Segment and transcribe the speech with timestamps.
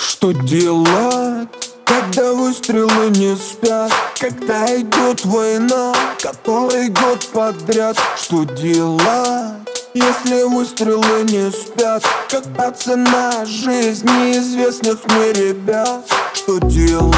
[0.00, 1.48] Что делать,
[1.84, 3.92] когда выстрелы не спят?
[4.20, 7.96] Когда идет война, который год подряд?
[8.16, 9.02] Что делать,
[9.94, 12.04] если выстрелы не спят?
[12.30, 16.04] Когда цена жизни неизвестных мне ребят?
[16.32, 17.16] Что делать,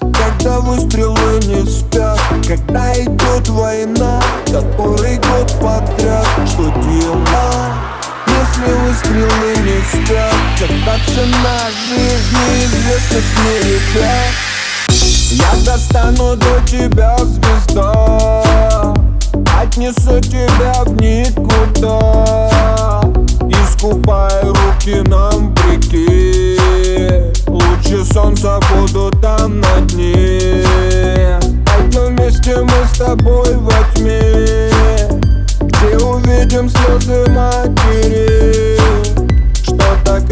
[0.00, 2.20] когда выстрелы не спят?
[2.46, 6.26] Когда идет война, который год подряд?
[6.46, 7.07] Что делать,
[10.88, 13.24] Когда цена жизни известных
[13.62, 14.32] ребят
[15.30, 18.94] Я достану до тебя звезда.
[19.60, 22.48] Отнесу тебя в никуда.
[23.50, 30.64] Искупай руки нам в реке Лучи солнца будут там на дне.
[31.66, 34.70] Пойдем вместе мы с тобой во тьме
[35.60, 38.27] Где увидим слезы матери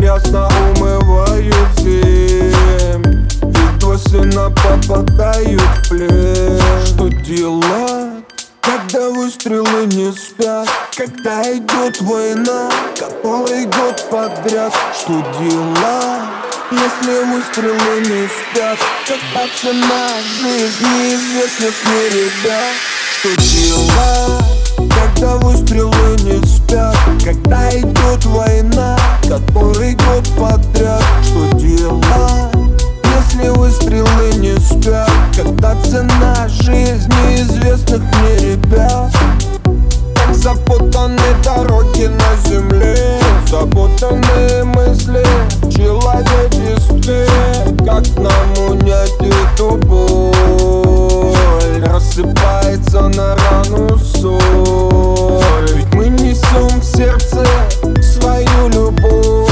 [0.07, 8.25] Грязно умывают земь Ведь два попадают в плен Что делать?
[8.61, 16.23] Когда выстрелы не спят Когда идет война Который год подряд Что делать?
[16.71, 22.77] Если выстрелы не спят Когда цена жизни известных мне ребят
[23.19, 24.57] Что делать?
[24.95, 25.36] Когда
[37.97, 39.13] известных мне ребят.
[40.33, 43.21] Запутаны дороги на земле.
[43.51, 45.25] Запутанные мысли
[45.63, 47.27] в человечестве.
[47.79, 50.35] Как нам унять эту боль?
[51.85, 55.69] Рассыпается на рану соль.
[55.75, 57.45] Ведь мы несем в сердце
[58.03, 59.51] свою любовь.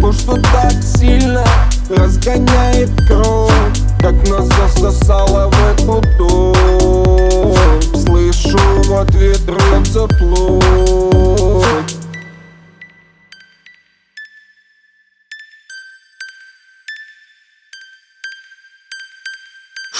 [0.00, 1.44] То, что так сильно
[1.88, 3.52] разгоняет кровь.
[4.00, 6.29] Как нас засосало в эту топь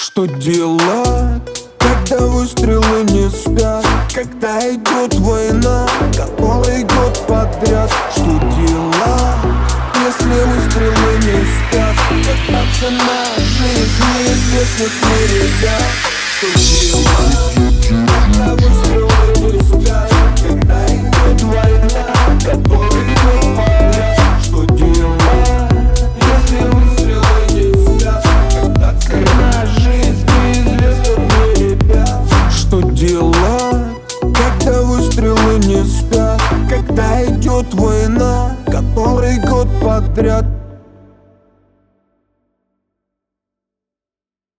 [0.03, 3.85] Что делать, когда выстрелы не спят?
[4.11, 7.91] Когда идет война, который год подряд.
[8.11, 9.37] Что делать,
[10.03, 11.95] если выстрелы не спят?
[12.09, 15.83] Когда цена жизни известных мне ребят
[16.35, 17.70] Что делать,
[35.85, 40.45] спят Когда идет война, который год подряд